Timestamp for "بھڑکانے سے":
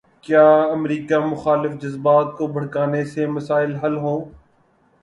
2.47-3.25